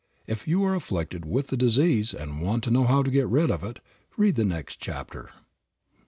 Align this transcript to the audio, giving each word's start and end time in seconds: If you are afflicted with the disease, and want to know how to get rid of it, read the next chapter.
If 0.25 0.47
you 0.47 0.63
are 0.63 0.73
afflicted 0.73 1.25
with 1.25 1.49
the 1.49 1.55
disease, 1.57 2.11
and 2.11 2.41
want 2.41 2.63
to 2.63 2.71
know 2.71 2.85
how 2.85 3.03
to 3.03 3.11
get 3.11 3.27
rid 3.27 3.51
of 3.51 3.63
it, 3.63 3.77
read 4.17 4.33
the 4.35 4.43
next 4.43 4.79
chapter. 4.79 5.29